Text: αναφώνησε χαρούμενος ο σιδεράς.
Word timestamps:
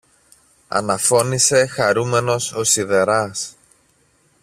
αναφώνησε 0.67 1.65
χαρούμενος 1.67 2.51
ο 2.53 2.63
σιδεράς. 2.63 3.55